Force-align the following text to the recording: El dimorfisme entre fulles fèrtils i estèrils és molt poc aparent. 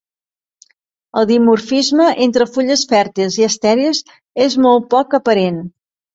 El 1.21 1.27
dimorfisme 1.31 2.07
entre 2.27 2.47
fulles 2.55 2.85
fèrtils 2.95 3.39
i 3.43 3.47
estèrils 3.49 4.01
és 4.49 4.59
molt 4.69 4.91
poc 4.97 5.17
aparent. 5.21 5.63